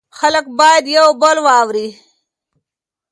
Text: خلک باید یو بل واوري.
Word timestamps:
خلک 0.17 0.45
باید 0.59 0.85
یو 0.97 1.07
بل 1.21 1.37
واوري. 1.45 1.87